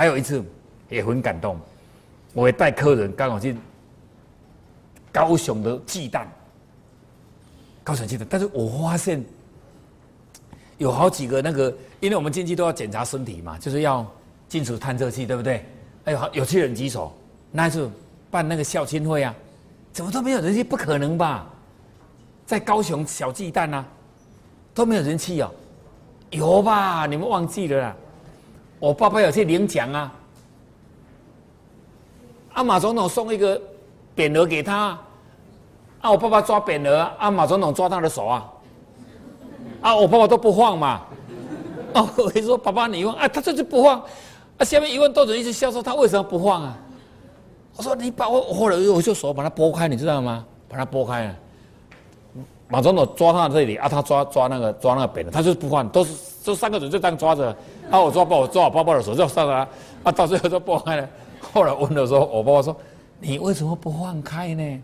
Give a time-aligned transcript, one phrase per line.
[0.00, 0.42] 还有一次
[0.88, 1.60] 也很感动，
[2.32, 3.54] 我也带客人刚好去
[5.12, 6.26] 高雄的鸡蛋，
[7.84, 9.22] 高雄鸡蛋，但是我发现
[10.78, 11.70] 有好几个那个，
[12.00, 14.10] 因为我们进去都要检查身体嘛，就是要
[14.48, 15.66] 金属探测器，对不对？
[16.04, 17.14] 哎呦，有些人举手，
[17.52, 17.86] 那一次
[18.30, 19.34] 办那个校庆会啊，
[19.92, 20.64] 怎么都没有人气？
[20.64, 21.46] 不可能吧？
[22.46, 23.84] 在高雄小鸡蛋啊，
[24.72, 25.52] 都没有人气哦，
[26.30, 27.04] 有吧？
[27.04, 27.96] 你们忘记了啦？
[28.80, 30.12] 我爸爸有去领奖啊，
[32.54, 33.60] 阿马总统送一个
[34.16, 34.98] 匾额给他，
[36.00, 38.50] 啊，我爸爸抓匾额，阿马总统抓他的手啊，
[39.82, 41.02] 啊，我爸爸都不放嘛，
[41.92, 44.02] 哦，我说爸爸你问，啊，他就是不放，
[44.56, 46.76] 啊，下面一问多人一直笑说他为什么不放啊？
[47.76, 50.44] 我说你把我，后来我就手把它拨开，你知道吗？
[50.68, 51.36] 把它拨开了，
[52.68, 57.54] 马总统抓他这里啊，他抓抓那个抓那个匾额，他就是不放，都是这三个人就这样抓着。
[57.90, 58.00] 啊！
[58.00, 59.66] 我抓抱我抓我爸爸的手就上来，
[60.04, 61.08] 啊，到最后就拨开了。
[61.40, 62.76] 后来问的时候，我爸爸说
[63.18, 64.82] ：“你为什么不放开呢？”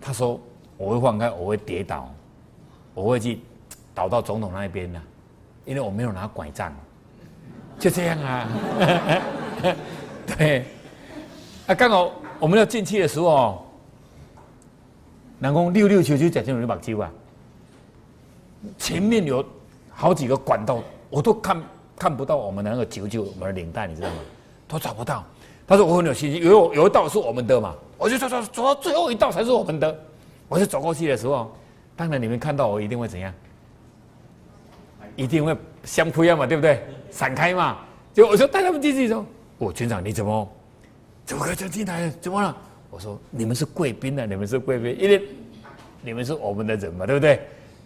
[0.00, 0.38] 他说
[0.76, 2.12] ：“我会放开，我会跌倒，
[2.92, 3.40] 我会去
[3.94, 5.00] 倒到总统那一边的，
[5.64, 6.70] 因为我没有拿拐杖。”
[7.78, 8.48] 就这样啊。
[10.36, 10.64] 对。
[11.66, 13.66] 啊，刚好我们要进去的时候，
[15.38, 17.10] 南宫六六九九讲清楚把揪啊。
[18.76, 19.44] 前面有
[19.90, 21.58] 好几个管道，我都看。
[21.98, 24.16] 看不到我们那个九九门领带，你知道吗？
[24.68, 25.24] 都找不到。
[25.66, 29.98] 他说我很有信心，有有一道是我们的嘛，我就走走走到最后一道才是我们的。
[30.48, 31.52] 我就走过去的时候，
[31.96, 33.32] 当然你们看到我一定会怎样？
[35.16, 36.84] 一定会相扑样嘛，对不对？
[37.10, 37.78] 闪开嘛。
[38.12, 39.24] 就我就带他们进去说
[39.58, 40.48] ：“我军长你怎么
[41.24, 42.08] 怎么可以进来？
[42.20, 42.56] 怎么了？”
[42.90, 45.22] 我说：“你们是贵宾呢，你们是贵宾，因为
[46.02, 47.40] 你们是我们的人嘛，对不对？”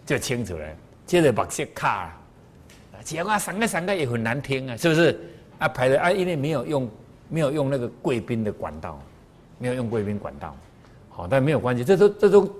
[0.05, 0.65] 就清楚了。
[1.05, 2.15] 接着把线卡。
[3.03, 5.19] 讲话三个三个也很难听啊，是不是？
[5.59, 6.89] 啊，排的啊，因为没有用，
[7.29, 8.99] 没有用那个贵宾的管道，
[9.59, 10.55] 没有用贵宾管道，
[11.09, 12.55] 好，但没有关系，这都这都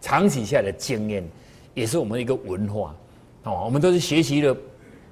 [0.00, 1.26] 长期下来的经验，
[1.72, 2.94] 也是我们一个文化，
[3.44, 4.56] 哦，我们都是学习了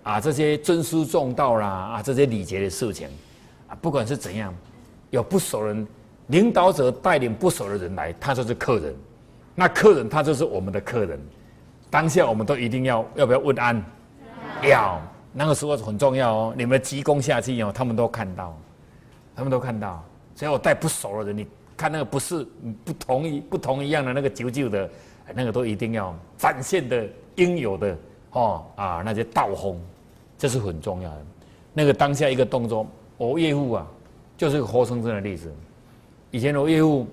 [0.02, 3.08] 啊这些尊师重道啦啊这些礼节的事情，
[3.66, 4.54] 啊，不管是怎样，
[5.10, 5.86] 有不熟人，
[6.26, 8.94] 领导者带领不熟的人来，他就是客人，
[9.54, 11.18] 那客人他就是我们的客人，
[11.88, 13.82] 当下我们都一定要要不要问安？
[14.62, 15.00] 要
[15.32, 18.56] 那个时候很重要哦，你们急功下去哦，他们都看到，
[19.34, 20.02] 他们都看到，
[20.34, 22.46] 所以我带不熟的人，你看那个不是
[22.84, 24.88] 不同一不同一样的那个九九的，
[25.34, 27.96] 那个都一定要展现的应有的
[28.30, 29.78] 哦啊那些道风，
[30.38, 31.26] 这是很重要的。
[31.72, 33.86] 那个当下一个动作，我岳父啊，
[34.36, 35.52] 就是个活生生的例子。
[36.30, 37.06] 以前我岳父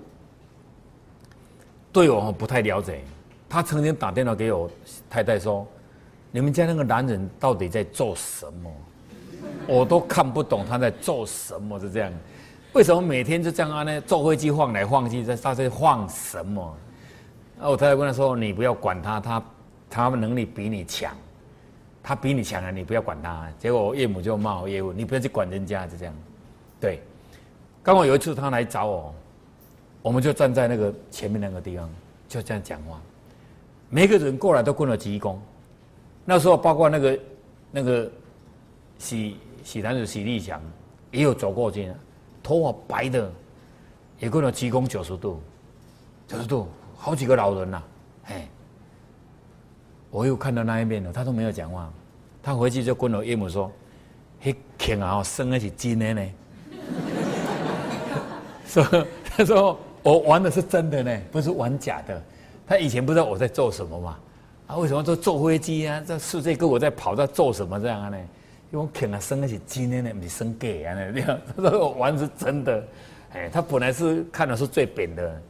[1.92, 3.02] 对我不太了解，
[3.48, 4.70] 他曾经打电话给我
[5.10, 5.66] 太太说。
[6.32, 8.72] 你们家那个男人到底在做什么？
[9.68, 12.10] 我都看不懂他在做什么，是这样。
[12.72, 13.82] 为什么每天就这样啊？
[13.82, 16.74] 呢坐飞机晃来晃去，在他在晃什么？
[17.60, 19.42] 那我太太跟他说：“你不要管他，他
[19.90, 21.14] 他们能力比你强，
[22.02, 26.14] 他比你强啊，你不要管他。”结果我岳母就骂我岳父：“你不要去管人家，就这样。”
[26.80, 27.02] 对。
[27.82, 29.14] 刚好有一次他来找我，
[30.00, 31.90] 我们就站在那个前面那个地方，
[32.26, 32.98] 就这样讲话。
[33.90, 35.36] 每个人过来都跟了鞠躬。
[36.24, 37.18] 那时候，包括那个
[37.70, 38.10] 那个
[38.98, 40.60] 喜喜男子喜立强
[41.10, 41.92] 也有走过去，
[42.42, 43.30] 头发白的，
[44.18, 45.40] 也跟了鞠躬九十度，
[46.28, 47.82] 九十度，好几个老人呐，
[48.26, 48.48] 哎，
[50.10, 51.92] 我又看到那一面了，他都没有讲话，
[52.42, 53.70] 他回去就跟我岳母说
[54.40, 56.30] ：“嘿，天啊，生的是真的呢。
[58.66, 62.22] ”说他说我玩的是真的呢，不是玩假的。
[62.66, 64.18] 他以前不知道我在做什么嘛。
[64.66, 66.02] 啊，为什么都坐飞机啊？
[66.06, 68.16] 这世界各国在跑，在做什么这样啊呢？
[68.70, 71.38] 因为我肯啊，生的是今天的，不是生给啊那样。
[71.54, 72.82] 他说我玩是真的，
[73.34, 75.42] 哎，他本来是看的是最扁的，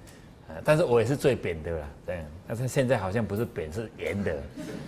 [0.65, 2.25] 但是我也是最扁的啦，对。
[2.49, 4.37] 但是现在好像不是扁，是圆的，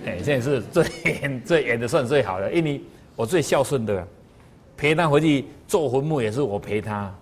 [0.07, 2.81] 哎，现在是最圆最圆的算最好的，因为
[3.15, 4.05] 我最孝顺的，
[4.77, 7.15] 陪他回去做坟墓也是我陪他，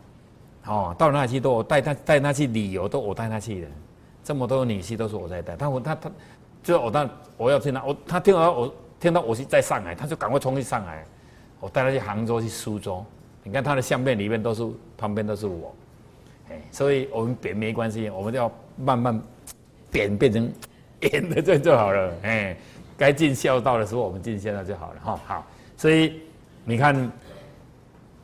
[0.64, 3.68] 哦，到哪去都我带他带他去旅游都我带他去的，
[4.24, 6.10] 这么多女婿都是我在带，他我他他。
[6.62, 11.04] 就我当我要去哪，我他听到我听到我是在上海，他就赶快冲去上海。
[11.60, 13.04] 我带他去杭州去苏州，
[13.44, 14.66] 你看他的相片里面都是
[14.98, 15.74] 旁边都是我，
[16.50, 19.22] 哎，所以我们扁没关系，我们就要慢慢
[19.90, 20.52] 扁变成
[21.00, 22.56] 圆的这就好了，哎，
[22.96, 25.20] 该尽孝道的时候我们尽孝道就好了哈。
[25.24, 26.20] 好，所以
[26.64, 27.10] 你看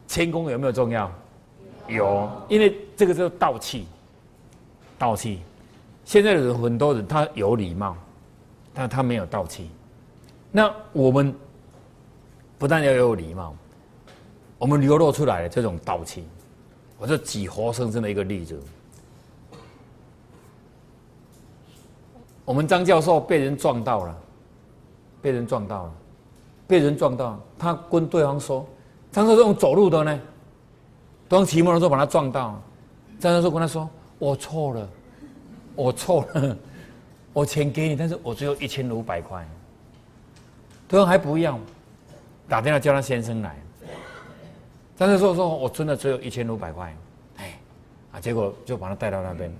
[0.08, 1.12] 谦恭有没有重要？
[1.87, 3.87] 有，因为这个叫道气，
[4.99, 5.41] 道气。
[6.05, 7.96] 现在的人很多人他有礼貌。
[8.81, 9.69] 但他没有道气，
[10.53, 11.35] 那我们
[12.57, 13.53] 不但要有礼貌，
[14.57, 16.23] 我们流露出来的这种道气，
[16.97, 18.57] 我就举活生生的一个例子。
[22.45, 24.17] 我们张教授被人撞到了，
[25.21, 25.93] 被人撞到了，
[26.69, 28.65] 被人撞到，他跟对方说
[29.11, 30.21] ：“张教授用走路的呢，
[31.29, 32.63] 对方骑摩托车把他撞到。”
[33.19, 33.91] 张教授跟他说
[34.21, 34.89] ：“我错了，
[35.75, 36.57] 我错了，
[37.38, 39.46] 我钱给你，但是我只有一千五百块。”
[40.88, 41.56] 对方还不要，
[42.49, 43.55] 打电话叫他先生来。
[44.96, 46.96] 但是说说，我真的只有一千五百块，
[47.37, 47.58] 哎，
[48.11, 49.52] 啊，结果就把他带到那边。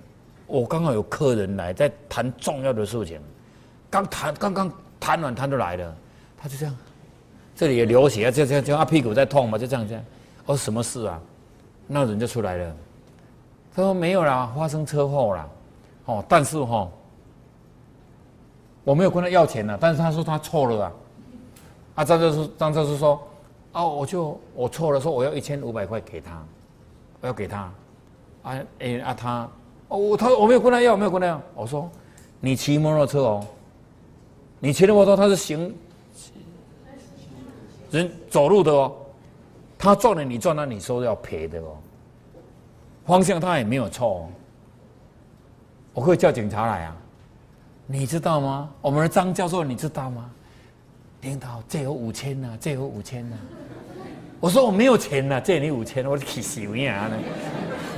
[0.45, 3.21] 我刚好有客人来，在谈重要的事情，
[3.89, 5.95] 刚谈刚刚谈完，他就来了。
[6.37, 6.75] 他就这样，
[7.55, 10.03] 这里也流血，就这样，就他屁股在痛嘛，就这样这样。
[10.45, 11.21] 我说什么事啊？
[11.87, 12.75] 那人就出来了。
[13.73, 15.49] 他说没有啦，发生车祸了。
[16.05, 16.89] 哦，但是哈，
[18.89, 20.91] 我没有跟他要钱了，但是他说他错了啊。
[21.93, 23.21] 啊，张教授，张教授说。
[23.71, 26.43] 哦，我就我错了，说我要一千五百块给他，
[27.21, 27.71] 我要给他，
[28.41, 29.47] 啊，哎啊他，
[29.89, 31.87] 哦我他我没有跟他要，我没有跟他要，我说
[32.39, 33.45] 你骑摩托车哦，
[34.57, 35.71] 你骑的摩托他是行
[37.91, 38.91] 人走路的哦，
[39.77, 41.77] 他撞了你撞了你说要赔的哦，
[43.05, 44.29] 方向他也没有错，哦，
[45.93, 46.97] 我可以叫警察来啊，
[47.91, 48.69] 你知道吗？
[48.81, 50.29] 我们的张教授你知道吗？
[51.21, 53.35] 领导借我五千呐，借我五千呐。
[54.39, 57.09] 我说我没有钱呐，借你五千，我气死我呀！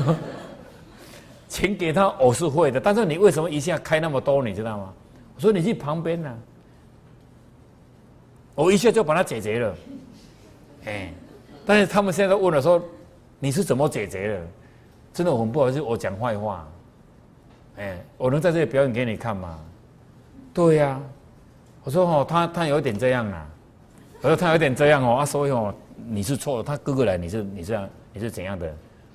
[1.49, 4.41] 钱给他我是会的，但是你为什么一下开那么多？
[4.41, 4.93] 你知道吗？
[5.35, 6.33] 我说你去旁边呐，
[8.55, 9.75] 我一下就把它解决了。
[10.85, 11.11] 哎，
[11.65, 12.81] 但是他们现在问了说，
[13.39, 14.47] 你是怎么解决的？
[15.13, 16.65] 真的我很不好意思，我讲坏话。
[17.75, 19.59] 哎，我能在这里表演给你看吗？
[20.53, 20.99] 对呀。
[21.83, 23.43] 我说哦，他他有点这样啊，
[24.21, 28.71] 我说他有点这样哦，啊，所以哦，你是错了，他哥哥来，你是你这样，你是怎样的？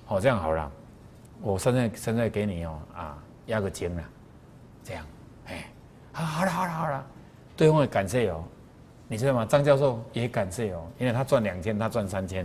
[0.08, 0.68] 哦，这样好了，
[1.40, 3.16] 我现在现在给你哦，啊，
[3.46, 4.02] 压个肩了，
[4.82, 5.06] 这样，
[5.46, 5.70] 哎，
[6.10, 7.06] 好，好了，好了，好了，
[7.56, 8.42] 对方也感谢哦，
[9.06, 9.46] 你知道吗？
[9.48, 12.44] 张教授也感谢哦，因为他赚两千，他赚三千，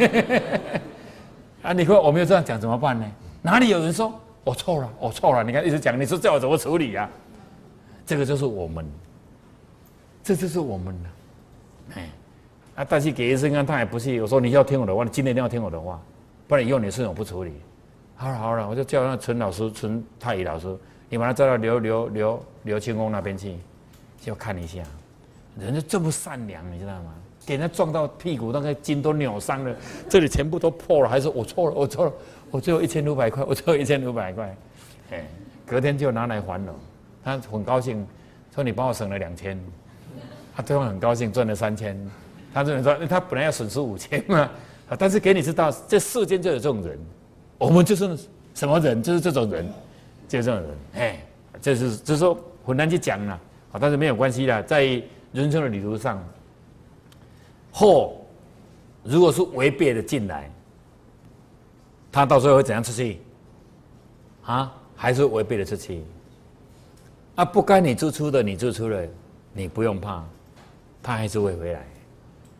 [1.60, 3.04] 啊，你说我没有这样讲怎么办呢？
[3.42, 5.44] 哪里有人说我错了，我错了？
[5.44, 7.06] 你看一直讲，你说叫我怎么处理呀？
[8.06, 8.84] 这个就是我们，
[10.22, 11.10] 这就是我们了，
[11.94, 12.10] 哎，
[12.76, 12.86] 啊！
[12.88, 14.20] 但是给医生看，他也不是。
[14.20, 16.00] 我说你要听我的话，你今天一定要听我的话，
[16.46, 17.52] 不然以后你事情我不处理。
[18.16, 20.76] 好了好了，我就叫那陈老师、陈太乙老师，
[21.08, 23.56] 你把他叫到刘刘刘刘清宫那边去，
[24.20, 24.82] 就看一下。
[25.58, 27.14] 人家这么善良，你知道吗？
[27.46, 29.76] 给人家撞到屁股，那个筋都扭伤了，
[30.08, 32.12] 这里全部都破了，还是我错了，我错了，
[32.50, 34.56] 我只有一千五百块，我只有一千五百块，
[35.10, 35.26] 哎，
[35.66, 36.74] 隔天就拿来还了。
[37.24, 38.06] 他很高兴，
[38.54, 39.58] 说你帮我省了两千，
[40.54, 41.98] 他对方很高兴赚了三千，
[42.52, 44.40] 他这人说他本来要损失五千嘛，
[44.90, 46.98] 啊，但是给你知道，这世间就有这种人，
[47.56, 48.18] 我们就是
[48.54, 49.66] 什么人，就是这种人，
[50.28, 51.24] 就是这种人，哎，
[51.62, 53.32] 这是就是说很难去讲了，
[53.72, 54.84] 啊，但是没有关系的，在
[55.32, 56.22] 人生的旅途上，
[57.72, 58.14] 祸
[59.02, 60.50] 如果是违背的进来，
[62.12, 63.20] 他到时候会怎样出去？
[64.44, 66.02] 啊，还是违背的出去？
[67.36, 69.04] 啊，不该你做出的，你做出了，
[69.52, 70.22] 你不用怕，
[71.02, 71.84] 他还是会回来，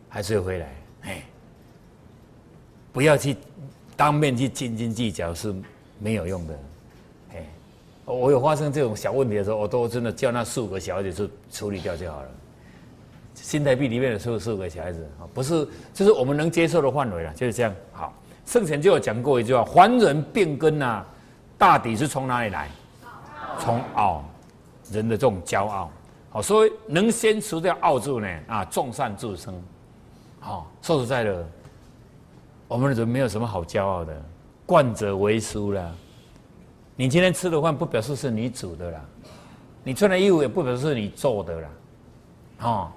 [0.09, 0.75] 还是会回来。
[1.03, 1.23] 哎，
[2.91, 3.37] 不要去
[3.95, 5.55] 当面去斤斤计较是
[5.97, 6.59] 没有用的。
[7.35, 7.45] 哎，
[8.03, 12.29] 我有发生这种小问题的时候，我都真的叫那四五个小孩子去处理掉就好了。
[13.33, 17.73] 新台币里面的四四五个小孩子啊，不是，就是我们能接受的范围了，就是这样。
[17.93, 18.13] 好，
[18.45, 21.05] 圣贤就有讲过一句话：凡人变根呐，
[21.57, 22.69] 大抵是从哪里来？
[23.59, 24.25] 从傲。
[24.91, 25.89] 人的这种骄傲，
[26.29, 28.27] 好，所以能先除掉傲字呢？
[28.47, 29.53] 啊，众善自生。
[30.39, 31.47] 好，说实在的，
[32.67, 34.13] 我们人没有什么好骄傲的，
[34.65, 35.91] 惯者为输了。
[36.95, 39.01] 你今天吃的饭不表示是你煮的啦，
[39.83, 41.69] 你穿的衣服也不表示是你做的啦。
[42.61, 42.91] 哦，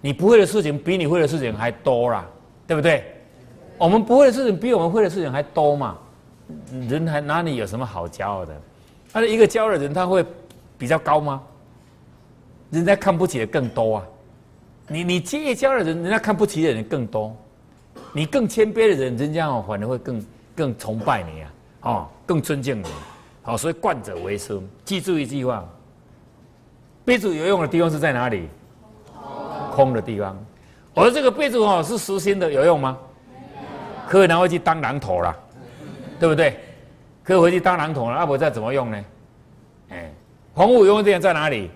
[0.00, 2.26] 你不会的事情比你会的事情还多啦，
[2.66, 3.04] 对不对？
[3.78, 5.96] 我们不会的事情比我们会的事情还多嘛？
[6.88, 8.60] 人还哪里有什么好骄傲的？
[9.12, 10.24] 他是一个骄傲的人，他会。
[10.80, 11.42] 比较高吗？
[12.70, 14.06] 人家看不起的更多啊！
[14.88, 17.36] 你你结交的人，人家看不起的人更多。
[18.14, 21.52] 你更谦卑的人，人家哦反而会更更崇拜你啊！
[21.82, 22.86] 哦，更尊敬你。
[23.42, 24.58] 好，所以惯者为师。
[24.86, 25.68] 记住一句话：
[27.04, 28.48] 杯子有用的地方是在哪里？
[29.72, 30.34] 空的地方。
[30.94, 32.96] 而这个杯子哦是实心的，有用吗？
[34.08, 35.36] 可以拿回去当榔头了，
[36.18, 36.58] 对不对？
[37.22, 39.04] 可以回去当榔头了，阿伯再怎么用呢？
[39.90, 40.10] 哎。
[40.60, 41.70] 洪武永店在哪里？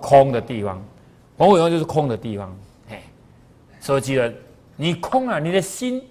[0.00, 0.84] 空的地方，
[1.38, 2.52] 洪武永就是空的地方。
[2.90, 3.00] 哎，
[3.78, 4.34] 所以记得，
[4.74, 6.02] 你空了，你的心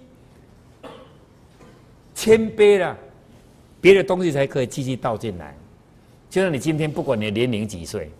[2.14, 2.96] 谦卑了，
[3.78, 5.54] 别的东西才可以继续倒进来。
[6.30, 8.10] 就像你今天，不管你年龄几岁，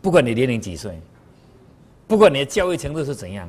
[0.00, 0.98] 不管你年龄几岁，
[2.08, 3.46] 不管你的教育程度是怎样，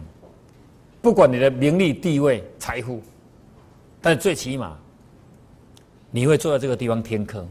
[1.01, 3.01] 不管你的名利地位财富，
[4.01, 4.77] 但最起码
[6.10, 7.48] 你会坐在这个地方听课，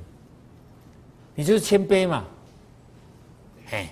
[1.35, 2.25] 你就是谦卑嘛。
[3.67, 3.89] 嘿，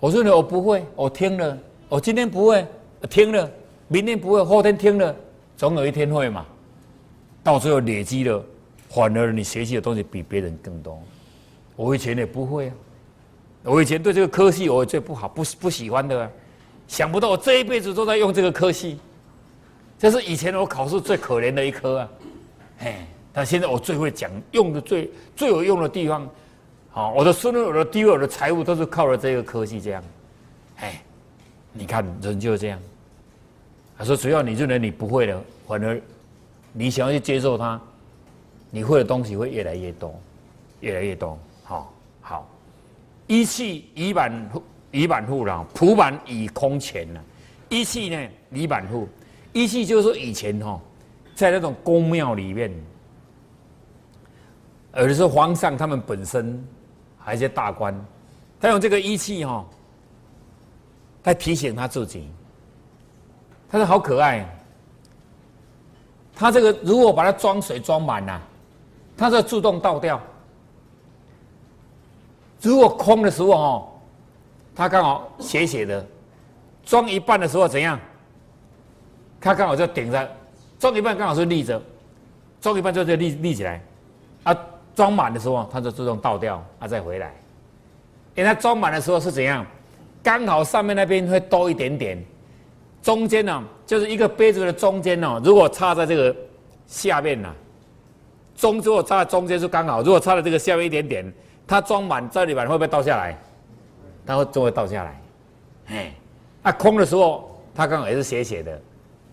[0.00, 2.66] 我说你我不会，我听了，我今天不会
[3.10, 3.50] 听了，
[3.88, 5.14] 明天不会，后天听了，
[5.56, 6.44] 总有一天会嘛。
[7.42, 8.44] 到最后累积了。
[8.88, 11.02] 反而你学习的东西比别人更多。
[11.74, 12.74] 我以前也不会啊，
[13.64, 16.20] 我以前对这个科系我最不好，不不喜欢的。
[16.20, 16.30] 啊
[16.86, 19.00] 想不到我这一辈子都在用这个科系，
[19.98, 22.08] 这是以前我考试最可怜的一科啊。
[22.78, 22.94] 嘿，
[23.34, 26.26] 但现在我最会讲，用的最最有用的地方，
[26.90, 30.02] 好，我的孙女、我的地位、我的财务都是靠了这个科技这样。
[30.76, 31.02] 哎，
[31.72, 32.78] 你看人就是这样。
[33.98, 36.00] 他说：“只要你认为你不会的，反而
[36.72, 37.80] 你想要去接受它。”
[38.70, 40.12] 你会的东西会越来越多，
[40.80, 41.38] 越来越多。
[41.62, 42.50] 好，好，
[43.28, 47.24] 一气以满户，以满户了，普满以空前了。
[47.68, 49.08] 一气呢，以满户，
[49.52, 50.80] 一气就是说以前哈，
[51.36, 52.68] 在那种宫庙里面，
[54.94, 56.62] 而是皇上他们本身，
[57.18, 57.94] 还是大官，
[58.60, 59.64] 他用这个仪器哈，
[61.24, 62.28] 来提醒他自己。
[63.68, 64.48] 他说好可爱，
[66.34, 68.40] 他这个如果把它装水装满了。
[69.16, 70.20] 它是自动倒掉。
[72.60, 73.88] 如果空的时候哦，
[74.74, 76.04] 它刚好斜斜的，
[76.84, 77.96] 装一半的时候怎样？
[79.40, 80.36] 它刚好就顶着，
[80.80, 81.80] 装一半刚好是立着，
[82.60, 83.80] 装一半就就立立起来。
[84.42, 84.56] 啊，
[84.94, 87.34] 装满的时候它就自动倒掉，啊再回来。
[88.34, 89.64] 因为它装满的时候是怎样？
[90.22, 92.24] 刚好上面那边会多一点点，
[93.02, 96.34] 中间呢就是一个杯子的中间哦，如果插在这个
[96.86, 97.54] 下面呢。
[98.56, 101.32] 中如果插在中间是刚好，如果插在这个下面一点点，
[101.66, 103.36] 它装满这里边会不会倒下来？
[104.24, 105.20] 它会就会倒下来。
[105.88, 106.14] 哎，
[106.62, 108.80] 那空的时候，它刚好也是斜斜的，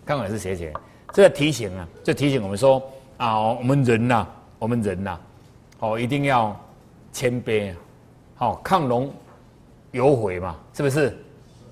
[0.03, 0.74] 刚好也是斜斜。
[1.13, 2.82] 这个提醒啊，就提醒我们说
[3.18, 4.27] 啊，我们人呐，
[4.58, 5.20] 我们人呐，
[5.82, 6.56] 哦，一定要
[7.12, 7.74] 谦卑，
[8.36, 9.12] 好亢龙
[9.92, 11.18] 有悔嘛，是不是？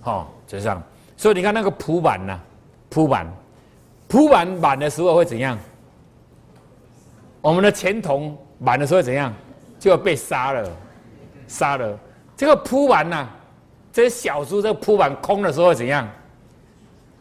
[0.03, 0.81] 哦，就这样。
[1.15, 2.39] 所以你看那个铺板呐，
[2.89, 3.27] 铺板，
[4.07, 5.57] 铺板满的时候会怎样？
[7.41, 9.31] 我们的钱筒满的时候怎样，
[9.79, 10.69] 就要被杀了，
[11.47, 11.97] 杀了。
[12.35, 13.27] 这个铺板呐，
[13.93, 16.09] 这些小猪这个铺板空的时候怎样？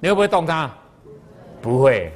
[0.01, 0.71] 你会不会动它？
[1.61, 2.11] 不会。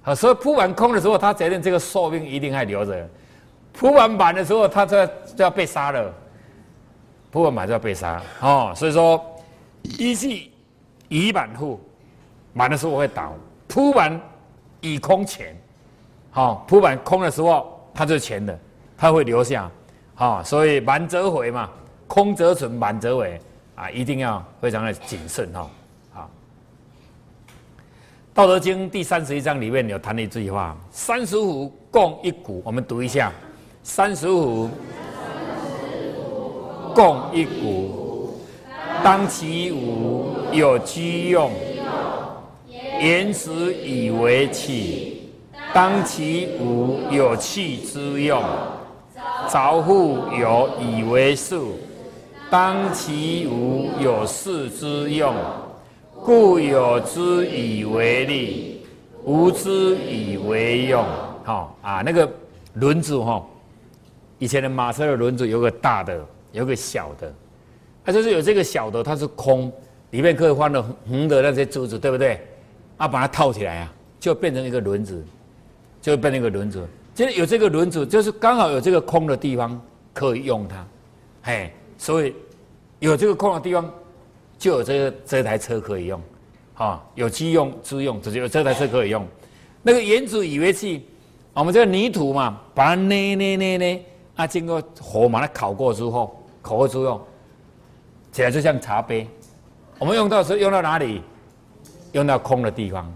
[0.00, 3.08] 好，所以铺板空的时候，它责任这个寿命一定还留着。
[3.78, 6.12] 铺完板的时候，他就就要被杀了。
[7.30, 8.72] 铺完板就要被杀哦。
[8.74, 9.24] 所以说，
[9.84, 10.50] 一气
[11.06, 11.78] 以满户，
[12.52, 13.32] 满的时候会倒。
[13.68, 14.20] 铺板
[14.80, 15.56] 以空前。
[16.32, 18.58] 好，铺板空的时候，它就是钱的，
[18.96, 19.70] 它会留下。
[20.16, 21.70] 好，所以满则毁嘛，
[22.08, 23.40] 空则存，满则毁
[23.76, 25.70] 啊，一定要非常的谨慎哈。
[26.12, 26.30] 好，
[28.34, 33.32] 《道德经》第三十一章里面有谈了一句话：“三十五共一股。”我们读一下
[33.82, 34.68] ：“三十五
[36.94, 38.34] 共一股，
[39.02, 41.50] 当其无，有居用，
[43.00, 45.14] 言之以为器。”
[45.74, 48.42] 当其无有器之用，
[49.48, 51.58] 凿户有以为数；
[52.50, 55.34] 当其无有事之用，
[56.24, 58.82] 故有之以为利，
[59.24, 61.04] 无之以为用。
[61.44, 62.28] 好啊，那个
[62.72, 63.44] 轮子哈，
[64.38, 67.32] 以前的马车的轮子有个大的，有个小的，
[68.04, 69.72] 它就是有这个小的，它是空，
[70.10, 72.40] 里面可以放的红的那些珠子，对不对？
[72.96, 75.24] 啊，把它套起来啊，就变成一个轮子。
[76.00, 79.78] 就变成一个轮子，其实有这个轮子，就是刚好有这个空的地方
[80.14, 80.86] 可以用它，
[81.42, 82.32] 嘿，所以
[83.00, 83.92] 有这个空的地方，
[84.56, 86.22] 就有这个这台车可以用，
[86.74, 89.26] 哈，有机用之用，只有这台车可以用。
[89.82, 91.04] 那个原子以为器，
[91.52, 94.04] 我们这个泥土嘛，把它捏捏捏捏，
[94.38, 97.26] 啊，经过火把它烤过之后，烤过之后，
[98.30, 99.26] 起来就像茶杯。
[99.98, 101.20] 我们用到时用到哪里？
[102.12, 103.12] 用到空的地方。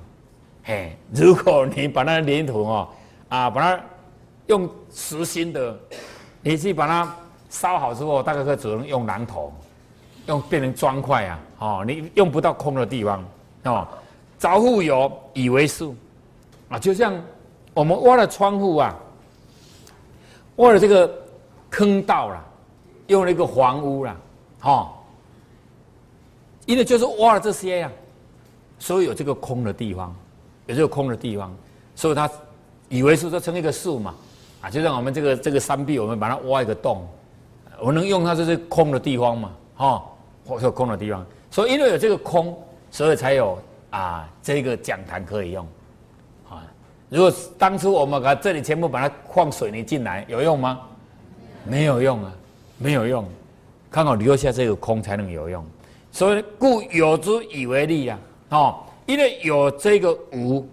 [0.65, 2.89] 嘿，如果你把那粘土哦，
[3.29, 3.81] 啊，把它
[4.49, 5.79] 用实心的，
[6.43, 7.17] 你去把它
[7.49, 9.53] 烧好之后，大概只能用榔头，
[10.27, 13.25] 用变成砖块啊，哦，你用不到空的地方
[13.63, 13.87] 哦。
[14.41, 15.95] 凿户有以为数
[16.69, 17.15] 啊，就像
[17.75, 18.99] 我们挖了窗户啊，
[20.57, 21.11] 挖了这个
[21.71, 22.45] 坑道啦，
[23.07, 24.17] 用了一个房屋啦，
[24.63, 24.91] 哦，
[26.67, 27.91] 因为就是挖了这些呀，
[28.79, 30.15] 所以有这个空的地方，
[30.67, 31.55] 有这个空的地方，
[31.95, 32.31] 所以他
[32.89, 34.15] 以为是说成一个树嘛，
[34.61, 37.07] 啊，就像我们这个这个山壁，我们把它挖一个洞，
[37.81, 40.05] 我能用它就是空的地方嘛，哈，
[40.47, 42.57] 或者空的地方，所以因为有这个空，
[42.91, 43.59] 所以才有
[43.91, 45.67] 啊这个讲坛可以用，
[47.13, 50.81] 如果当初我们把这里全部把它放水泥进来，有用吗？
[51.63, 52.33] 没有用啊，
[52.79, 53.23] 没有用，
[53.91, 55.63] 刚好留下这个空才能有用。
[56.11, 60.67] 所以故有之以为利呀，哦，因为有这个无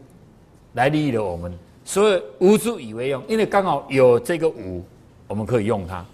[0.76, 1.54] 来利益了我们，
[1.84, 3.22] 所以无之以为用。
[3.28, 4.82] 因为刚好有这个无，
[5.28, 6.06] 我们可以用它，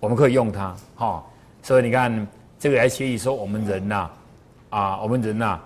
[0.00, 1.24] 我们可以用它，哈。
[1.62, 2.26] 所以你看，
[2.58, 4.10] 这个来学习说我们人呐，
[4.70, 5.60] 啊，我们人呐，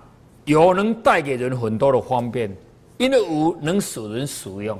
[0.45, 2.55] 有能带给人很多的方便，
[2.97, 4.79] 因为无能使人使用，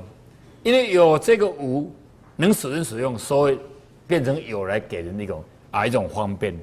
[0.63, 1.91] 因为有这个无
[2.35, 3.59] 能使人使用，所以
[4.07, 6.57] 变成有来给人那种啊一种方便。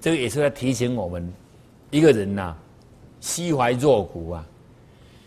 [0.00, 1.32] 这个也是在提醒我们，
[1.90, 2.56] 一个人呐，
[3.20, 4.46] 心怀若谷啊，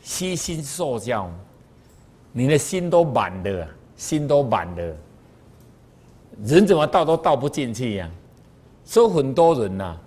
[0.02, 1.30] 悉心受教，
[2.32, 3.68] 你的心都满的，
[3.98, 4.96] 心都满的，
[6.46, 8.10] 人怎么倒都倒不进去呀？
[8.86, 9.98] 所以很多人呐，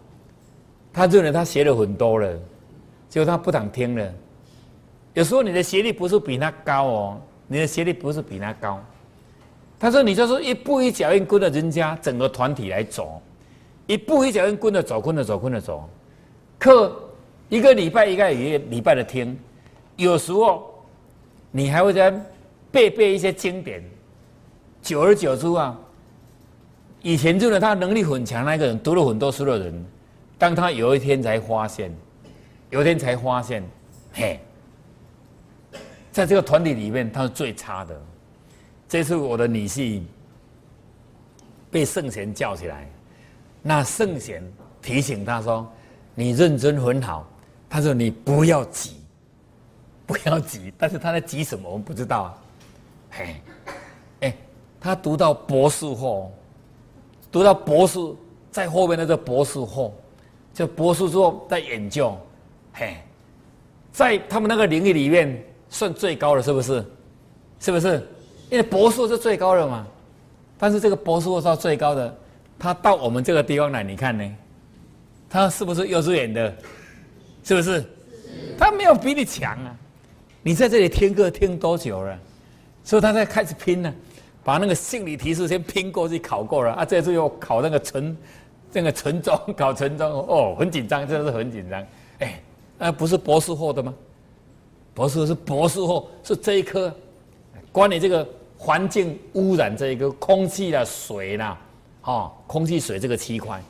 [0.92, 2.38] 他认为他学了很多了，
[3.10, 4.14] 结果他不想听了。
[5.14, 8.78] 有时候你的学历不是比他高哦，你的学历不是比他高。
[9.78, 13.20] 他说：“你就是一步一脚印跟着人家整个团体来走。”
[13.86, 15.86] 一步一脚印，跟着走，跟着走，跟着走。
[16.58, 16.96] 课
[17.50, 19.38] 一个礼拜一个礼拜的听，
[19.96, 20.72] 有时候
[21.50, 22.10] 你还会在
[22.70, 23.84] 背背一些经典。
[24.80, 25.78] 久而久之啊，
[27.02, 29.86] 以前就是他能力很强那个人，读了很多书的人，
[30.38, 31.94] 当他有一天才发现，
[32.70, 33.62] 有一天才发现，
[34.12, 34.40] 嘿，
[36.14, 38.00] 在这个团体里面他是最差的。
[38.88, 40.00] 这次我的女婿
[41.72, 42.88] 被圣贤叫起来。
[43.60, 44.40] 那圣贤
[44.80, 45.68] 提醒他说
[46.14, 47.28] ：“你认真很好。”
[47.68, 48.96] 他说：“你不要急，
[50.06, 51.68] 不要急。”但是他在急什么？
[51.68, 52.38] 我们不知道啊。
[53.10, 53.36] 嘿，
[54.20, 54.36] 哎，
[54.80, 56.32] 他读到博士后，
[57.32, 57.98] 读到博士，
[58.52, 59.92] 在后面那个博士后，
[60.52, 62.16] 就博士之后在研究，
[62.72, 62.98] 嘿，
[63.90, 66.84] 在他们那个领域里面算最高的，是不是？
[67.58, 67.94] 是不是？
[68.48, 69.84] 因为博士是最高的嘛。
[70.56, 72.16] 但是这个博士后是最高的。
[72.56, 74.36] 他到我们这个地方来，你看呢？
[75.28, 76.54] 他是不是幼稚园的？
[77.42, 77.84] 是不是？
[78.56, 79.76] 他没有比你强啊！
[80.42, 82.16] 你在这里听课听多久了？
[82.84, 83.92] 所以他在开始拼呢，
[84.44, 86.84] 把那个心理提示先拼过去考过了啊！
[86.84, 88.16] 这次又考那个纯，
[88.70, 91.84] 这个纯中考纯中哦，很紧张，真的是很紧张。
[92.20, 92.40] 哎，
[92.78, 93.92] 那不是博士后的吗？
[94.94, 96.94] 博士是博士后，是这一科，
[97.72, 98.26] 关于这个
[98.56, 101.58] 环境污染这一个空气啦、水啦。
[102.04, 103.62] 哦，空气、水这个区块，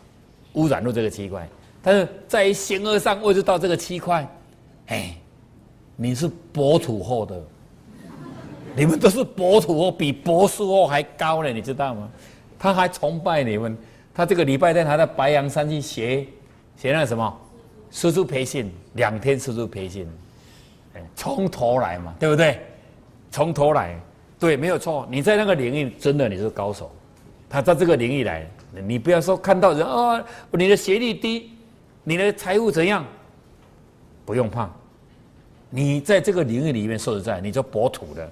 [0.55, 1.49] 污染度这个区块，
[1.81, 4.29] 但是在形而上位置到这个区块，
[4.89, 5.17] 哎，
[5.97, 7.41] 你是博土后的，
[8.77, 12.11] 你们都是博土后，比博士后还高呢，你知道吗？
[12.59, 13.79] 他还崇拜你们，
[14.13, 16.27] 他这个礼拜天还在白洋山去学
[16.77, 17.41] 学那什么
[17.91, 20.09] 师资培训，两天师资培训，
[21.15, 22.61] 从头来嘛，对不对？
[23.31, 23.99] 从头来，
[24.39, 26.91] 对，没有错，你在那个领域真的你是高手。
[27.49, 28.47] 他在这个领域来，
[28.87, 31.53] 你不要说看到人哦，你的学历低，
[32.03, 33.05] 你的财务怎样？
[34.25, 34.69] 不用怕，
[35.71, 38.31] 你在这个领域里面说实在，你就博土的，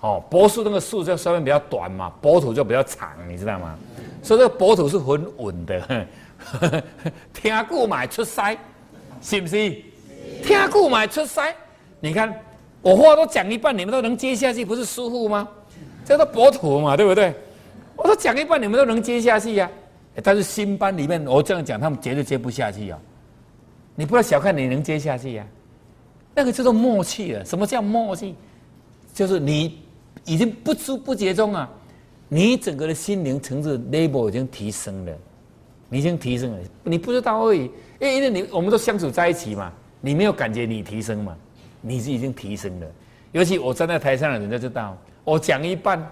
[0.00, 3.78] 哦，博士那个树就稍微比较短嘛，博土就比较长，你知道吗？
[4.22, 6.06] 所以这个博土是很稳的，
[7.32, 8.56] 听故买出塞，
[9.22, 9.70] 是不是？
[10.42, 11.54] 听故买出塞，
[12.00, 12.32] 你看
[12.82, 15.48] 我话都讲一半，你们都能接下去，不是疏忽吗？
[16.04, 17.34] 这个博土嘛，对不对？
[17.96, 19.70] 我说讲一半，你们都能接下去呀？
[20.22, 22.98] 但是新班里面，我这样讲，他们绝对接不下去啊！
[23.94, 25.46] 你不要小看你能接下去呀，
[26.34, 27.44] 那个叫做默契了。
[27.44, 28.34] 什么叫默契？
[29.14, 29.78] 就是你
[30.24, 31.68] 已经不知不觉中啊，
[32.28, 35.12] 你整个的心灵层次 level 已经提升了，
[35.88, 37.70] 你已经提升了，你不知道而已。
[38.00, 41.36] 因因为你我们都相处在一起嘛，你没有感觉你提升嘛？
[41.80, 42.86] 你是已经提升了。
[43.32, 46.04] 尤其我站在台上的人就知道，我讲一半。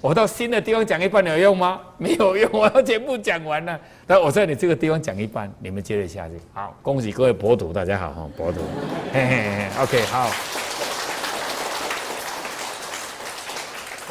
[0.00, 1.80] 我到新的地方讲一半有用吗？
[1.96, 3.80] 没有用，我要全部讲完了。
[4.06, 6.34] 但我在你这个地方讲一半，你们接着下去。
[6.52, 8.60] 好，恭喜各位博主，大家好哈，博主。
[9.14, 10.28] 嘿嘿嘿，OK，好。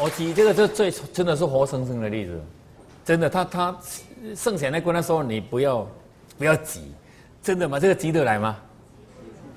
[0.01, 2.41] 我举这个就最真的是活生生的例子，
[3.05, 3.77] 真的，他他
[4.35, 5.87] 圣贤来跟他说，你不要
[6.39, 6.91] 不要急，
[7.43, 7.79] 真的吗？
[7.79, 8.57] 这个急得来吗？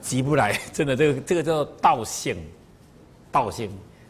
[0.06, 2.36] 急不来，真的，这个这个叫道性，
[3.32, 3.68] 道性。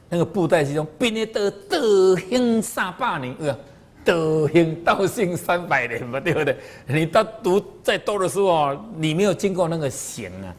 [0.09, 3.59] 那个布袋戏中，兵业德德行三百年，呃，
[4.04, 6.56] 德行道行三百年嘛，对不对？
[6.87, 10.54] 你到读再多的时候，你没有经过那个行啊，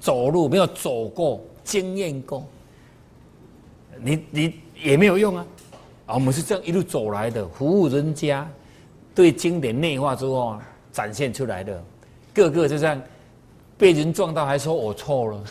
[0.00, 2.44] 走路没有走过、经验过，
[4.00, 5.46] 你你也没有用啊！
[6.06, 8.50] 啊，我们是这样一路走来的，服务人家，
[9.14, 10.58] 对经典内化之后
[10.90, 11.84] 展现出来的，
[12.34, 13.00] 个个就这样
[13.82, 15.44] 被人撞到还说我错了，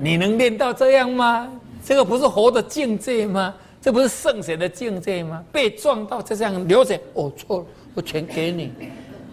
[0.00, 1.46] 你能练到这样吗？
[1.84, 3.54] 这个不是活的境界吗？
[3.78, 5.44] 这不是圣贤的境界吗？
[5.52, 8.72] 被撞到就这样流血，我错了，我全给你，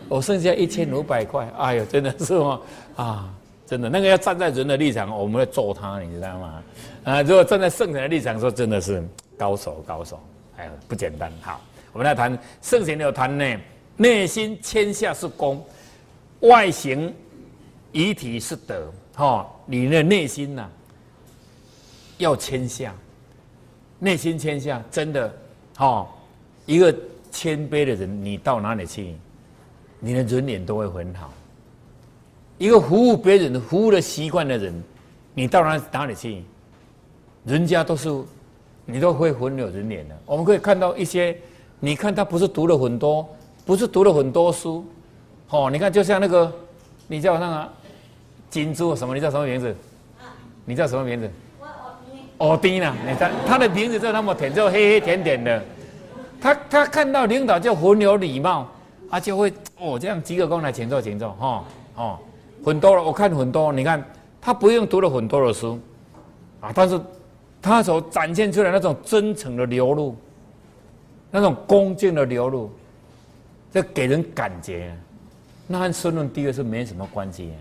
[0.10, 2.60] 我剩下一千五百块，哎呦，真的是哦
[2.98, 3.34] 啊！
[3.66, 6.64] 真的，那个要站在人的立场，我们会揍他，你知道吗？
[7.06, 9.02] 啊，如果站在圣贤的立场说，真的是
[9.38, 10.20] 高手，高手，
[10.58, 11.32] 哎呦，不简单。
[11.42, 11.62] 好，
[11.94, 13.58] 我们来谈圣贤有谈呢，
[13.96, 15.64] 内心谦下是功，
[16.42, 17.14] 外形
[17.92, 18.92] 遗体是德。
[19.16, 20.66] 哈，你的内心呐，
[22.18, 22.96] 要谦下，
[24.00, 25.34] 内心谦下，真的，
[25.76, 26.08] 哈，
[26.66, 26.96] 一个
[27.30, 29.14] 谦卑的人，你到哪里去，
[30.00, 31.34] 你的人脸都会很好。
[32.58, 34.84] 一个服务别人、服务的习惯的人，
[35.34, 36.44] 你到哪哪里去，
[37.44, 38.10] 人家都是
[38.86, 40.18] 你都会很有人脸的。
[40.26, 41.38] 我们可以看到一些，
[41.80, 43.28] 你看他不是读了很多，
[43.66, 44.86] 不是读了很多书，
[45.50, 46.54] 哦，你看就像那个，
[47.08, 47.70] 你叫那个
[48.50, 49.14] 金珠什么？
[49.14, 49.76] 你叫什么名字？
[50.66, 51.30] 你叫什么名字？
[52.38, 52.96] 哦，丁呢？
[53.08, 55.62] 你看他的名字就那么甜，就黑黑甜甜的。
[56.42, 58.68] 他他看到领导就很有礼貌，
[59.10, 62.20] 他就会哦这样鞠个躬来请坐，请坐，哈，哦。
[62.64, 63.72] 很多了，我看很多。
[63.72, 64.04] 你看
[64.42, 65.80] 他不用读了很多的书，
[66.60, 67.00] 啊，但是
[67.62, 70.16] 他所展现出来那种真诚的流露，
[71.32, 72.70] 那种恭敬的流露，
[73.72, 74.94] 这给人感觉，
[75.68, 77.54] 那和身份地位是没什么关系。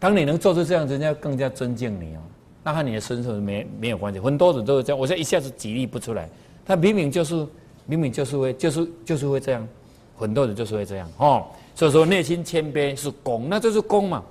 [0.00, 2.20] 当你能做出这样，人家更加尊敬你哦。
[2.64, 4.18] 那和你的身手没没有关系。
[4.18, 6.28] 很多人都是这样，我现在一下子举例不出来。
[6.66, 7.46] 他明明就是，
[7.86, 9.68] 明明就是会，就是就是会这样。
[10.16, 11.44] 很多人就是会这样，哦。
[11.74, 14.22] 所以说，内心谦卑是功，那就是功嘛。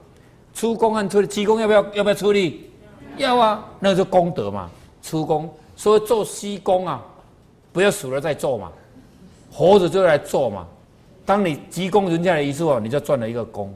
[0.53, 1.93] 出功和出力，积功要不要？
[1.93, 2.69] 要不要出力？
[3.17, 4.69] 要啊，那是功德嘛。
[5.01, 7.03] 出功，所以做西功啊，
[7.71, 8.71] 不要死了再做嘛，
[9.51, 10.67] 活着就来做嘛。
[11.25, 13.73] 当你积功人家的一次哦，你就赚了一个功。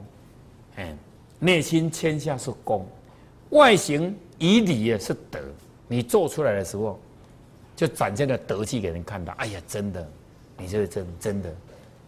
[0.76, 0.96] 哎，
[1.44, 2.86] 内心谦下是功，
[3.50, 5.40] 外形以礼也是德。
[5.88, 6.98] 你做出来的时候，
[7.76, 9.34] 就展现了德气给人看到。
[9.34, 10.08] 哎呀，真的，
[10.58, 11.54] 你这是真真的。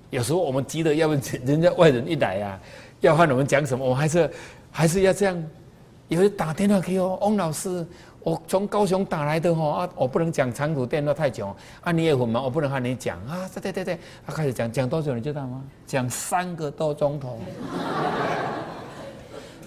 [0.10, 2.60] 有时候我们急的要问人家外人一来呀，
[3.02, 4.32] 要和我们讲什么，我们还是
[4.72, 5.44] 还是要这样。
[6.08, 7.86] 有人打电话给我，翁老师，
[8.22, 13.50] 我从高雄打来的哈啊，我不能讲长途电话太久啊，你也很忙，我不能和你讲啊。
[13.54, 15.64] 对对对对，他开始讲讲多久你知道吗？
[15.86, 17.40] 讲三个多钟头，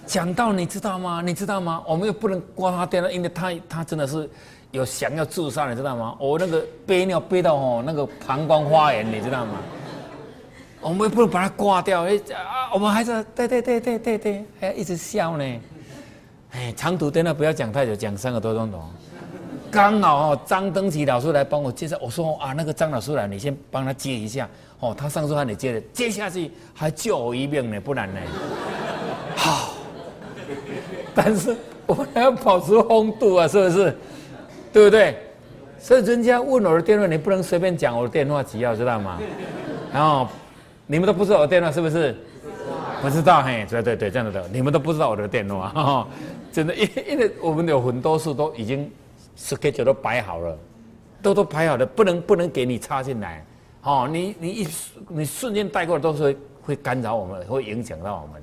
[0.08, 1.22] 讲到你知道吗？
[1.24, 1.82] 你知道吗？
[1.86, 4.28] 我们又不能挂他电话，因为他他真的是
[4.70, 6.16] 有想要自杀，你知道吗？
[6.18, 9.52] 我那个憋尿憋到哦，那个膀胱发炎，你知道吗？
[10.80, 12.72] 我们不能把它挂掉，哎啊！
[12.72, 15.44] 我们还是对对对对对对，还要一直笑呢。
[16.52, 18.82] 哎，长途电话不要讲太久，讲三个多钟头。
[19.70, 24.48] 刚好哦，张登奇老师来帮我介绍，我说啊，那个张老师来，你先帮他接一下。
[24.80, 28.20] 哦，他上次喊你接的，接下去还救我一命呢，不然呢？
[29.36, 29.74] 好。
[31.20, 33.96] 但是我们还要保持风度啊，是不是？
[34.72, 35.16] 对不对？
[35.80, 39.18] 所以人家问我的电话，你不能随便讲我的电话只要知道吗？
[39.92, 40.28] 然后。
[40.90, 42.16] 你们都不知道我的电话是不是？
[43.02, 46.08] 不知道嘿，对对对，这样的，你们都不知道我的电话，
[46.50, 48.90] 真的，因因为我们有很多事都已经
[49.36, 50.58] schedule 都摆好了，
[51.20, 53.44] 都都排好了，不能不能给你插进来，
[53.82, 54.68] 哦，你你一
[55.08, 58.42] 你瞬间带过来都是会干扰我们，会影响到我们。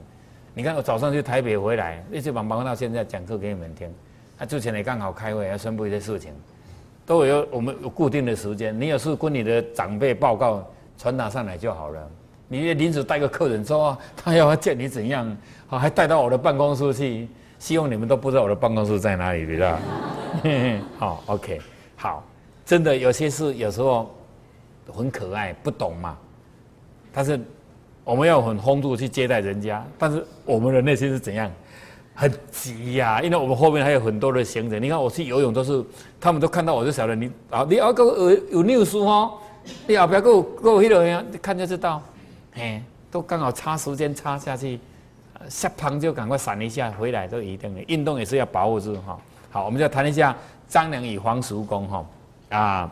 [0.57, 3.93] 你看我早上去台北回来，一直忙忙到现在讲课给你们听，
[4.37, 6.31] 他之前也刚好开会要宣布一些事情，
[7.05, 10.65] 都有我们有固定的时间，你有事跟你的长辈报告
[10.97, 12.09] 传达上来就好了。
[12.47, 15.37] 你临时带个客人说他要见你怎样，
[15.67, 17.27] 好还带到我的办公室去，
[17.59, 19.77] 希望你们都不知道我的办公室在哪里，知道？
[20.97, 21.59] 好，OK，
[21.97, 22.23] 好，
[22.65, 24.09] 真的有些事有时候
[24.93, 26.17] 很可爱，不懂嘛。
[27.11, 27.39] 但是
[28.05, 31.51] 我们要很风度去接待人家，但是我们的内心是怎样？
[32.13, 34.81] 很急呀，因为我们后面还有很多的行程。
[34.81, 35.83] 你看我去游泳都是，
[36.17, 39.33] 他们都看到我就晓得你啊，你要个有有六书哦，
[39.85, 42.01] 你要不要给我给我一个人看就知道。
[42.53, 44.79] 哎，都刚好差时间差下去，
[45.49, 47.81] 下旁就赶快闪一下，回来都一定的。
[47.83, 49.19] 运动也是要把握住哈。
[49.51, 50.33] 好，我们就谈一下
[50.69, 52.05] 张良与黄叔公哈。
[52.49, 52.91] 啊，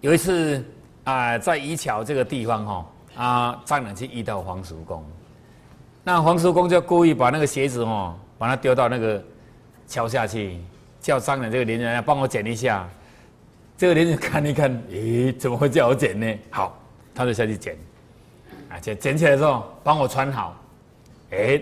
[0.00, 0.64] 有一次
[1.04, 2.86] 啊，在宜桥这个地方哈，
[3.16, 5.04] 啊，张良去遇到黄叔公，
[6.04, 9.22] 那黄叔公就故意把那个鞋子哦，把它丢到那个
[9.88, 10.60] 桥下去，
[11.00, 12.88] 叫张良这个邻人来帮我捡一下。
[13.76, 16.38] 这个邻人看一看，咦，怎么会叫我捡呢？
[16.50, 16.78] 好。
[17.18, 17.74] 他就下去捡，
[18.68, 20.54] 啊，捡捡起来之后，帮我穿好，
[21.30, 21.58] 哎，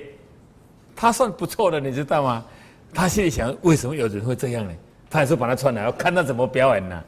[0.97, 2.45] 他算不错的，你知道吗？
[2.93, 4.73] 他心里想，为什么有人会这样呢？
[5.09, 7.05] 他还是把他穿了，要看他怎么表演呢？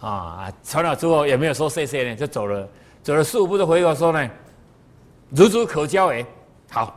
[0.00, 2.66] 啊，穿了之后也没有说谢谢呢，就走了。
[3.02, 4.30] 走了四五步就回头说呢，
[5.30, 6.26] 如足可教哎，
[6.70, 6.94] 好，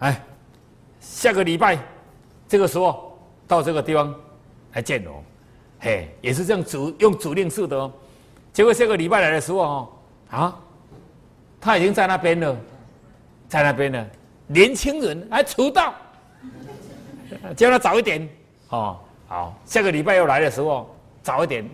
[0.00, 0.22] 哎，
[1.00, 1.78] 下个礼拜
[2.46, 4.14] 这个时候到这个地方
[4.74, 5.22] 来见我，
[5.80, 7.92] 嘿，也是这样主用主令式的哦。
[8.52, 9.88] 结果下个礼拜来的时候哦，
[10.30, 10.60] 啊，
[11.60, 12.56] 他已经在那边了，
[13.48, 14.06] 在那边了，
[14.46, 15.94] 年轻人还迟到，
[17.56, 18.28] 叫他早一点
[18.68, 18.98] 哦。
[19.26, 21.68] 好，下个礼拜又来的时候早一点，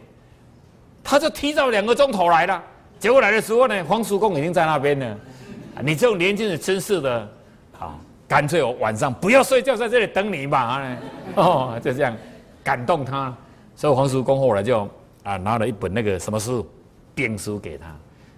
[1.03, 2.63] 他就提早两个钟头来了。
[3.01, 5.19] 结果来的时候呢，黄叔公已经在那边了。
[5.83, 7.29] 你这种年轻人真是的，
[7.73, 10.99] 好，干脆我晚上不要睡觉，在这里等你吧。
[11.35, 12.15] 哦，就这样
[12.63, 13.35] 感动他，
[13.75, 14.87] 所以黄叔公后来就
[15.23, 16.69] 啊拿了一本那个什么书，
[17.15, 17.97] 兵书给他，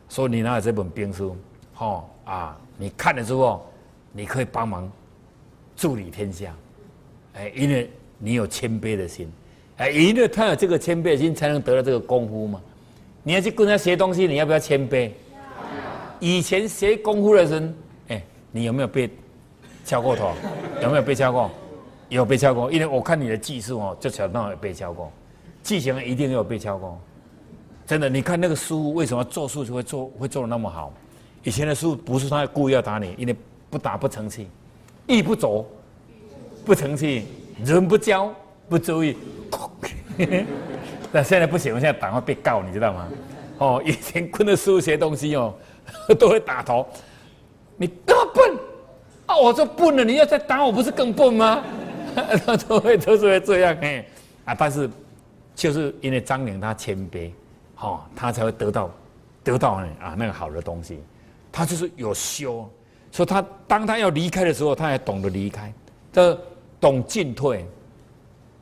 [0.09, 1.37] 说你拿了这本兵书，
[1.79, 3.69] 哦啊，你看了之后，
[4.13, 4.89] 你可以帮忙
[5.75, 6.55] 治理天下。
[7.35, 9.29] 哎，因为你有谦卑的心，
[9.79, 12.61] 哎，因为他有这个谦卑的心，才能得到这个功夫嘛。
[13.23, 15.11] 你要去跟他学东西，你要不要谦卑？
[16.19, 17.75] 以前学功夫的人，
[18.09, 19.09] 哎，你有没有被
[19.85, 20.33] 敲过头？
[20.81, 21.51] 有没有被敲过？
[22.09, 25.11] 有被敲过，因为我看你的技术哦，就晓得有被敲过。
[25.63, 27.01] 技巧一定有被敲过，
[27.87, 28.09] 真的。
[28.09, 30.93] 你看那个书为什么做书就会做会做的那么好？
[31.45, 33.35] 以前的书不是他故意要打你，因为
[33.71, 34.49] 不打不成器，
[35.07, 35.65] 艺不走
[36.65, 37.27] 不成器，
[37.65, 38.33] 人不教
[38.69, 39.17] 不注意。
[41.13, 43.09] 那现在不行，我现在打会被告，你知道吗？
[43.59, 45.55] 哦，以前跟着师傅学东西哦，
[46.19, 46.87] 都会打头。
[47.77, 48.59] 你这么笨
[49.27, 49.37] 啊！
[49.37, 51.63] 我说笨了，你要再打我，不是更笨吗？
[52.45, 54.05] 他 都会都是会这样哎
[54.47, 54.55] 啊！
[54.55, 54.89] 但是
[55.55, 57.31] 就是因为张良他谦卑，
[57.79, 58.91] 哦，他才会得到
[59.45, 61.01] 得到呢啊那个好的东西。
[61.51, 62.69] 他就是有修，
[63.11, 65.73] 所以他当他要离开的时候，他还懂得离开，
[66.13, 66.39] 这
[66.81, 67.67] 懂进退。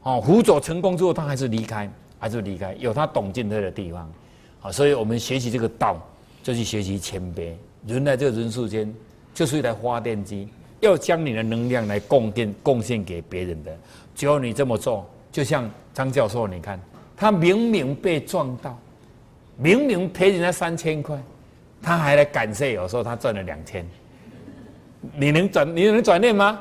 [0.03, 1.91] 哦，辅佐成功之后，他还是离开。
[2.21, 4.13] 还是离开有他懂进退的地方，
[4.61, 5.97] 啊，所以我们学习这个道，
[6.43, 7.55] 就去学习谦卑。
[7.87, 8.95] 人在这个人世间，
[9.33, 10.47] 就是一台发电机，
[10.81, 13.75] 要将你的能量来供电贡献给别人的。
[14.15, 16.79] 只要你这么做，就像张教授，你看
[17.17, 18.79] 他明明被撞到，
[19.57, 21.19] 明明赔人家三千块，
[21.81, 23.83] 他还来感谢，有时候他赚了两千。
[25.17, 26.61] 你能转你能转念吗？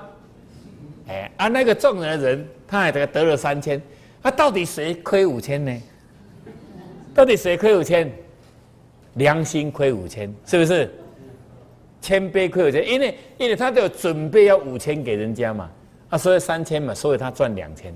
[1.10, 3.82] 哎，啊，那个撞人的人，他还得得了三千。
[4.22, 5.82] 那到底谁亏五千呢？
[7.14, 8.12] 到底谁亏五千？
[9.16, 10.90] 良心亏五千，是不是？
[12.00, 15.70] 谦卑亏五千，因为因为他都有准备要五千给人家嘛，
[16.10, 17.94] 啊，所以三千嘛，所以他赚两千，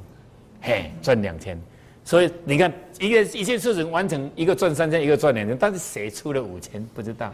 [0.62, 1.58] 嘿，赚两千。
[2.04, 6.84] 所以你看，一个一件事情完成，一个赚三千，一个赚两千，但是谁出了五千？
[6.94, 7.34] 不知道，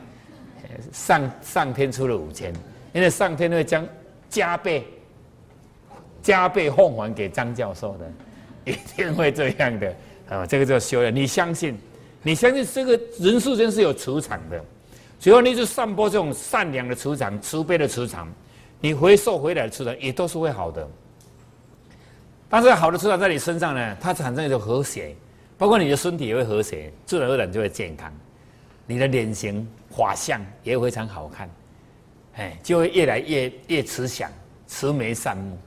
[0.91, 2.53] 上上天出了五千，
[2.93, 3.87] 因为上天会将
[4.29, 4.85] 加倍
[6.21, 8.11] 加倍奉还给张教授的。
[8.69, 9.95] 一定会这样的
[10.29, 10.45] 啊！
[10.45, 11.13] 这个叫修养。
[11.13, 11.77] 你相信，
[12.21, 14.63] 你相信这个人世间是有磁场的，
[15.19, 18.31] 只要你是散播这种善良的磁场、慈悲的磁场，
[18.79, 20.87] 你回收回来的磁场也都是会好的。
[22.47, 25.15] 但是好的磁场在你身上呢，它产生一种和谐，
[25.57, 28.11] 包括你的身体也会和谐，自然而然就会健康。
[28.87, 31.49] 你的脸型、画相也非常好看，
[32.37, 34.31] 哎，就会越来越越慈祥、
[34.65, 35.57] 慈眉善目、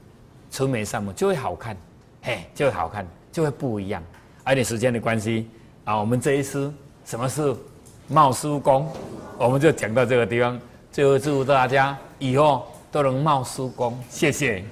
[0.49, 1.77] 慈眉善目就会好看。
[2.25, 4.01] 嘿，就会好看，就会不一样。
[4.45, 5.49] 而且时间的关系
[5.83, 6.73] 啊，我们这一次
[7.05, 7.53] 什么是
[8.07, 8.89] 冒叔公，
[9.37, 10.57] 我们就讲到这个地方。
[10.89, 14.63] 最后祝大家以后都能冒叔公，谢谢。